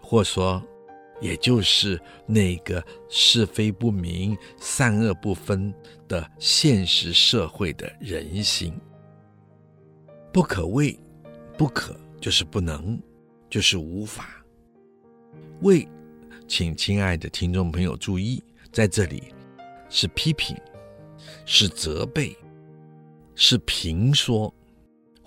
[0.01, 0.63] 或说，
[1.21, 5.73] 也就是那个是非不明、善恶不分
[6.09, 8.73] 的现实社会的人心。
[10.33, 10.99] 不可畏，
[11.57, 13.01] 不可就是不能，
[13.51, 14.45] 就是无法。
[15.61, 15.89] 畏，
[16.49, 18.43] 请亲爱的听众朋友注意，
[18.73, 19.25] 在这里
[19.89, 20.57] 是批评。
[21.45, 22.37] 是责备，
[23.37, 24.53] 是评说。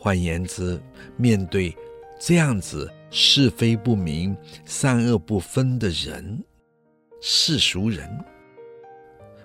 [0.06, 0.80] 换言之，
[1.18, 1.76] 面对
[2.20, 6.46] 这样子是非不明、善恶不分的人，
[7.24, 8.08] 世俗人，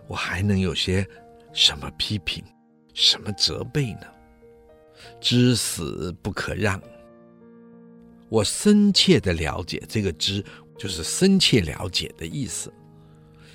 [0.07, 1.09] 我还能有些
[1.55, 2.45] 什么批评、
[2.93, 4.03] 什么责备呢？
[5.19, 6.79] 知死不可让。
[8.29, 10.45] 我深切的了解这个“知”，
[10.77, 12.71] 就是深切了解的意思。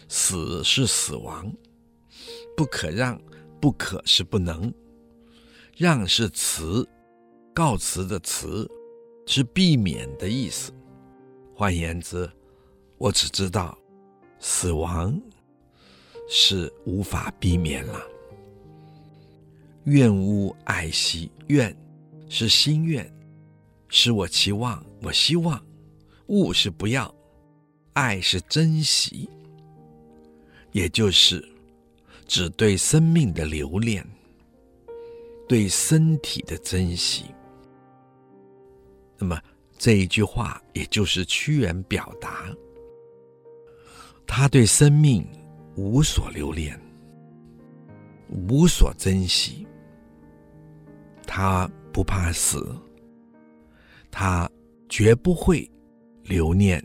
[0.09, 1.53] 死是死亡。
[2.57, 3.21] 不可让，
[3.61, 4.73] 不可是不能，
[5.77, 6.83] 让是辞，
[7.55, 8.69] 告辞的辞，
[9.25, 10.73] 是避免的意思。
[11.55, 12.29] 换言之，
[12.97, 13.77] 我只知道
[14.39, 15.17] 死亡
[16.29, 17.99] 是无法避免了。
[19.85, 21.73] 愿勿爱惜，愿
[22.27, 23.09] 是心愿，
[23.87, 25.57] 是我期望，我希望；
[26.27, 27.15] 勿是不要，
[27.93, 29.29] 爱是珍惜，
[30.73, 31.43] 也就是。
[32.27, 34.03] 只对生命的留恋，
[35.47, 37.25] 对身体的珍惜。
[39.25, 39.41] 那么
[39.75, 42.45] 这一句话，也就是屈原表达，
[44.27, 45.27] 他对生命
[45.75, 46.79] 无所留恋，
[48.47, 49.65] 无所珍惜。
[51.25, 52.79] 他不怕死，
[54.11, 54.47] 他
[54.87, 55.67] 绝不会
[56.21, 56.79] 留恋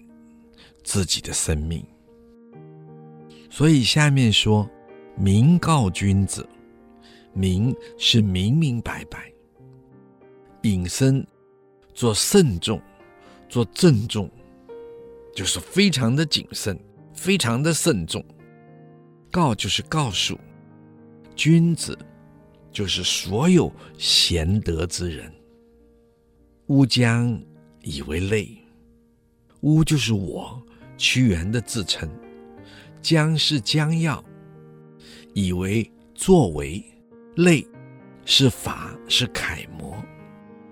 [0.83, 1.85] 自己的生命。
[3.51, 4.67] 所以下面说。
[5.17, 6.49] 民告君子，
[7.35, 9.31] 民是明明白白，
[10.63, 11.27] 引申
[12.01, 12.81] 做慎重，
[13.47, 14.31] 做郑重，
[15.35, 16.81] 就是非常的谨慎，
[17.13, 18.25] 非常的慎重。
[19.31, 20.41] 告就是告诉，
[21.37, 21.99] 君子
[22.73, 25.31] 就是所有贤德之人。
[26.69, 27.39] 吾将
[27.83, 28.49] 以为类，
[29.61, 30.59] 吾就是我
[30.97, 32.09] 屈原的自称，
[33.03, 34.25] 将是将要。
[35.35, 36.83] 以为作为
[37.37, 37.63] 类
[38.25, 40.03] 是法，是楷模，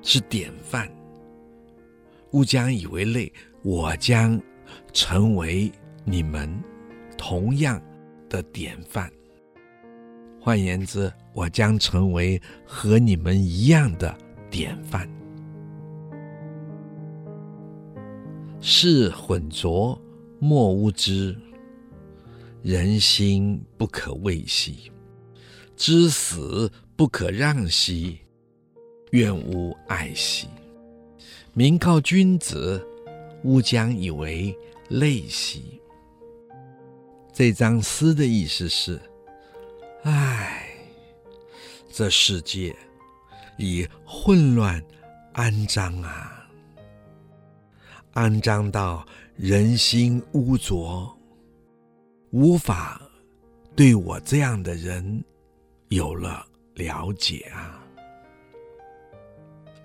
[0.01, 0.91] 是典范。
[2.33, 4.41] 勿将以为累，我将
[4.93, 5.71] 成为
[6.05, 6.49] 你们
[7.17, 7.81] 同样
[8.29, 9.11] 的典范。
[10.41, 14.17] 换言之，我将成为和你们一样的
[14.51, 15.09] 典范。
[18.61, 20.01] 事混浊，
[20.39, 21.37] 莫污之。
[22.63, 24.91] 人心不可畏兮，
[25.77, 28.19] 知死不可让兮，
[29.13, 30.49] 愿勿爱兮。
[31.59, 32.81] 民靠君子，
[33.43, 34.57] 吾将以为
[34.91, 35.83] 类兮。
[37.33, 38.97] 这张诗的意思是：
[40.05, 40.69] 唉，
[41.91, 42.73] 这世界
[43.57, 44.81] 已混乱
[45.35, 46.49] 肮脏啊，
[48.15, 49.05] 肮脏到
[49.35, 51.13] 人心污浊。
[52.31, 53.03] 无法
[53.75, 55.25] 对我这样的人
[55.89, 57.78] 有了了解啊！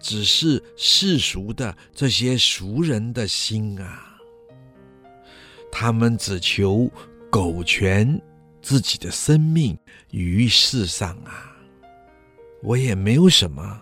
[0.04, 4.20] 只是世俗的这些俗人的心啊，
[5.72, 6.88] 他们只求
[7.32, 8.22] 苟全
[8.62, 9.76] 自己的生命
[10.12, 11.58] 于世上啊！
[12.62, 13.82] 我也没有什么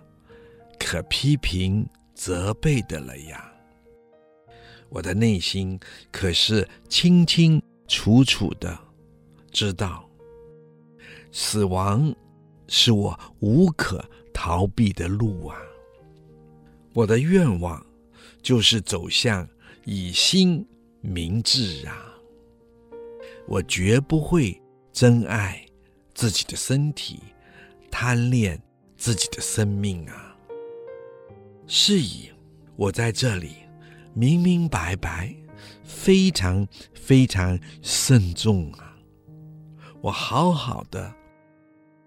[0.79, 3.51] 可批评责备的了呀！
[4.89, 5.77] 我的内心
[6.11, 7.61] 可是清清。
[7.93, 8.79] 楚楚的
[9.51, 10.09] 知道，
[11.29, 12.15] 死亡
[12.69, 14.01] 是我无可
[14.33, 15.57] 逃避的路啊！
[16.93, 17.85] 我的愿望
[18.41, 19.47] 就是走向
[19.85, 20.65] 以心
[21.01, 22.13] 明志啊！
[23.47, 24.61] 我绝不会
[24.91, 25.65] 珍爱
[26.13, 27.19] 自己的身体，
[27.89, 28.61] 贪恋
[28.97, 30.35] 自己的生命啊！
[31.67, 32.29] 是以，
[32.75, 33.51] 我在这里
[34.13, 35.35] 明明白白。
[35.83, 38.97] 非常非常慎重啊！
[40.01, 41.13] 我好好的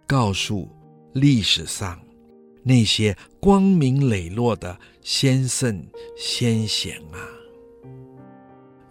[0.07, 0.69] 告诉
[1.13, 2.01] 历史上
[2.65, 5.87] 那些光明磊落的先圣
[6.17, 7.21] 先贤啊，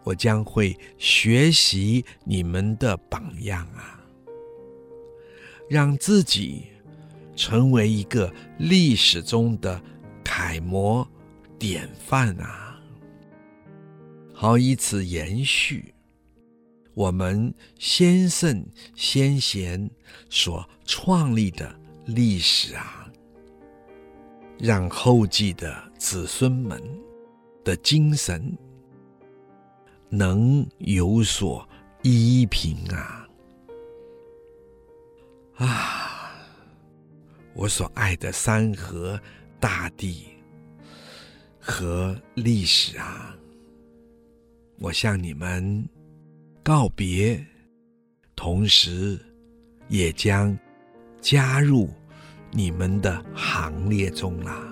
[0.03, 3.99] 我将会学习你们的榜样啊，
[5.67, 6.67] 让自己
[7.35, 9.81] 成为一个历史中的
[10.23, 11.05] 楷模
[11.57, 12.79] 典范啊！
[14.33, 15.93] 好以此延续
[16.93, 18.63] 我们先圣
[18.93, 19.89] 先贤
[20.29, 23.02] 所创立的历史啊，
[24.59, 26.81] 让后继的子孙们
[27.63, 28.57] 的精神
[30.09, 31.67] 能有所
[32.01, 33.27] 依凭啊！
[35.55, 36.31] 啊，
[37.53, 39.19] 我所爱的山河
[39.59, 40.25] 大地
[41.59, 43.35] 和历史啊！
[44.79, 45.87] 我向你们
[46.61, 47.45] 告别，
[48.35, 49.19] 同时
[49.87, 50.57] 也将
[51.21, 51.89] 加入
[52.55, 54.69] 你们的行列中啦。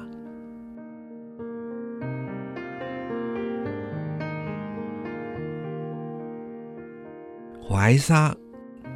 [7.67, 8.35] 怀沙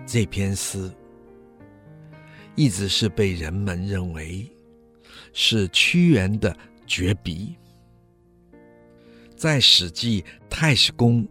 [0.05, 0.91] 这篇诗
[2.55, 4.47] 一直是被人们认为
[5.33, 6.55] 是屈原的
[6.85, 7.55] 绝笔。
[9.35, 11.23] 在《史记·太史公》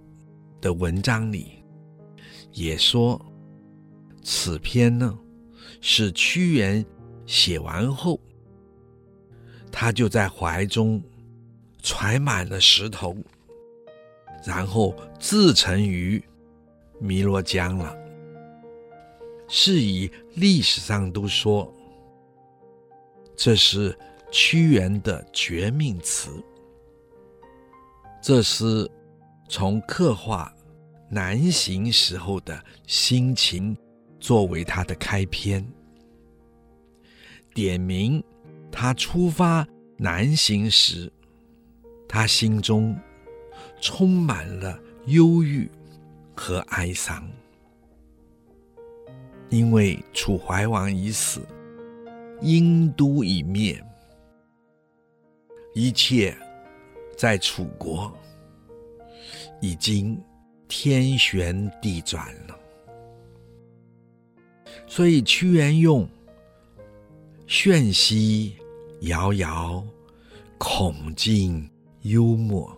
[0.61, 1.63] 的文章里，
[2.51, 3.25] 也说
[4.23, 5.17] 此篇呢
[5.81, 6.85] 是屈原
[7.27, 8.19] 写完后，
[9.71, 11.03] 他就在怀中
[11.83, 13.17] 揣满了石头，
[14.45, 16.23] 然后自沉于
[17.01, 17.97] 汨罗江了。
[19.49, 21.71] 是以历史上都说
[23.37, 23.97] 这是
[24.33, 26.31] 屈原的绝命词。
[28.23, 28.91] 这是
[29.49, 30.51] 从刻画
[31.11, 33.77] 南行时候的心情
[34.19, 35.65] 作为他的开篇，
[37.55, 38.23] 点明
[38.71, 41.11] 他出发南行时，
[42.09, 42.95] 他心中
[43.81, 45.71] 充满了忧郁
[46.37, 47.27] 和哀伤，
[49.49, 51.41] 因为楚怀王已死，
[52.41, 53.83] 殷都已灭，
[55.75, 56.37] 一切。
[57.17, 58.13] 在楚国，
[59.61, 60.21] 已经
[60.67, 62.59] 天旋地转了，
[64.85, 66.09] 所以屈原用
[67.47, 68.57] 炫兮
[69.03, 69.85] 遥遥，
[70.59, 71.71] 恐尽
[72.03, 72.77] 幽默，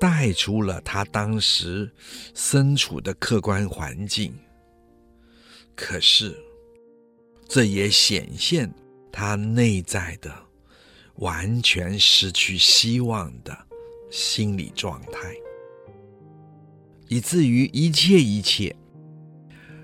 [0.00, 1.90] 带出了他当时
[2.34, 4.34] 身处的客观环境。
[5.74, 6.36] 可是，
[7.48, 8.72] 这也显现
[9.10, 10.30] 他内在的。
[11.16, 13.56] 完全失去希望的
[14.10, 15.36] 心理状态，
[17.06, 18.74] 以至于一切一切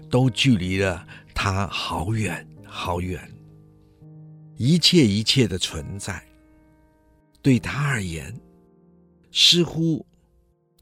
[0.08, 3.30] 都距离了他好远好远，
[4.58, 6.20] 一切一切的存在
[7.40, 8.38] 对他而言
[9.30, 10.04] 似乎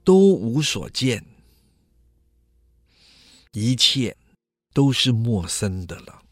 [0.02, 1.22] 都无所见，
[3.52, 4.16] 一切
[4.72, 6.22] 都是陌生的了，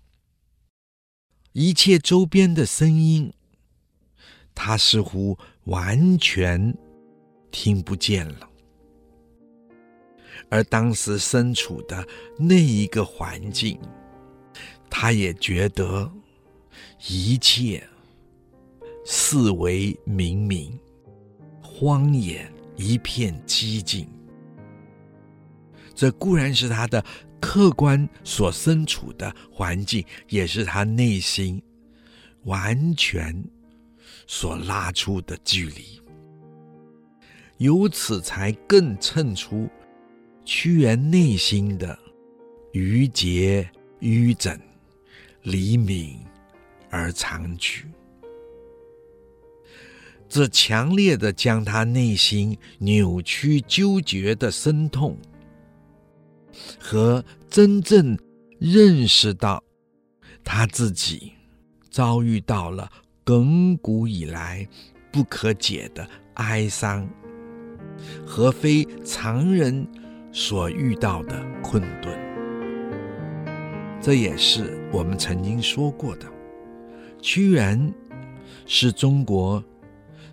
[1.53, 3.31] 一切周边的声音。
[4.55, 6.75] 他似乎完全
[7.51, 8.49] 听不见了。
[10.49, 12.07] 而当时身处的
[12.39, 13.79] 那一个环境，
[14.89, 16.11] 他也觉得
[17.09, 17.87] 一切
[19.05, 20.72] 四为冥冥，
[21.62, 24.09] 荒野一片寂静。
[25.95, 27.05] 这固然是他的
[27.41, 31.62] 客观所身处的环境，也是他内心
[32.45, 33.45] 完全
[34.27, 36.01] 所拉出的距离。
[37.59, 39.68] 由此才更衬出
[40.45, 41.97] 屈原内心的
[42.72, 43.70] 郁结、
[44.01, 44.61] 瘀疹、
[45.43, 46.16] 离泯
[46.95, 47.87] 而长举。
[50.29, 55.19] 这强烈的将他内心扭曲、纠结的深痛，
[56.79, 58.17] 和真正
[58.61, 59.63] 认识到
[60.45, 61.33] 他自己
[61.91, 62.89] 遭遇到了
[63.25, 64.67] 亘古以来
[65.11, 67.09] 不可解的哀伤，
[68.25, 69.85] 和非常人
[70.33, 72.17] 所遇到的困顿，
[74.01, 76.34] 这也是我们曾经说过的。
[77.25, 77.91] 屈原
[78.66, 79.64] 是中国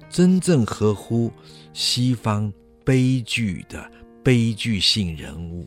[0.10, 1.32] 真正合乎
[1.72, 2.52] 西方
[2.84, 3.90] 悲剧的
[4.22, 5.66] 悲剧性人物，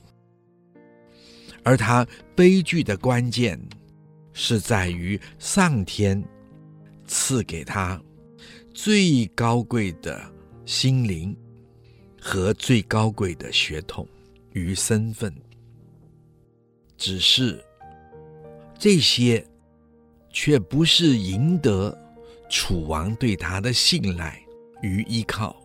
[1.62, 2.06] 而他
[2.36, 3.58] 悲剧的关键
[4.34, 6.22] 是在于上天
[7.06, 7.98] 赐给他
[8.74, 10.22] 最高贵的
[10.66, 11.34] 心灵。
[12.26, 14.08] 和最高贵的血统
[14.54, 15.30] 与身份，
[16.96, 17.62] 只是
[18.78, 19.46] 这些，
[20.34, 21.96] 却不是赢得
[22.50, 24.38] 楚王对他的信赖
[24.82, 25.56] 与依靠，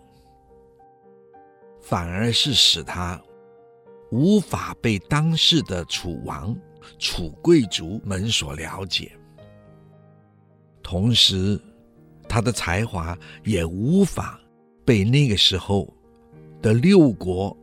[1.81, 3.21] 反而是使他
[4.11, 6.55] 无法被当时的楚王、
[6.97, 9.11] 楚贵族们所了解，
[10.81, 11.59] 同时
[12.29, 14.39] 他的才华也无法
[14.85, 15.91] 被那个时候。
[16.61, 17.55] 的六国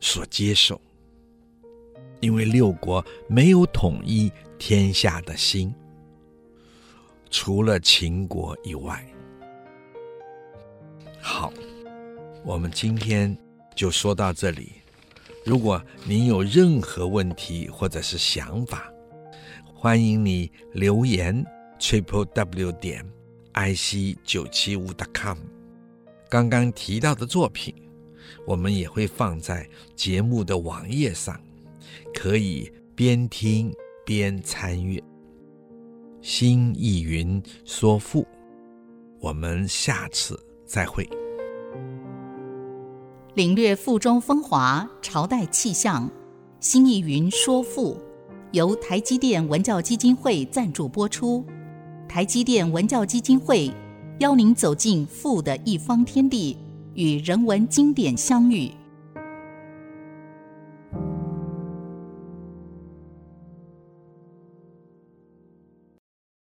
[0.00, 0.80] 所接受，
[2.18, 5.72] 因为六国没有统一天下的心，
[7.30, 9.02] 除了秦国以外。
[11.20, 11.52] 好，
[12.44, 13.36] 我们今天
[13.74, 14.72] 就说到这里。
[15.46, 18.92] 如果您有任何问题或者是想法，
[19.64, 21.44] 欢迎你留言
[21.78, 23.08] triple w 点
[23.52, 25.38] i c 九七五 dot com。
[26.28, 27.74] 刚刚提到的作品。
[28.46, 31.38] 我们也会放在节目的网页上，
[32.14, 33.72] 可以边听
[34.04, 35.02] 边参阅。
[36.22, 38.26] 新意云说赋，
[39.20, 41.08] 我们下次再会。
[43.32, 46.10] 领略赋中风华，朝代气象。
[46.60, 47.96] 新意云说赋，
[48.52, 51.42] 由台积电文教基金会赞助播出。
[52.06, 53.72] 台积电文教基金会
[54.18, 56.54] 邀您走进赋的一方天地。
[56.92, 58.70] 与人文经典相遇。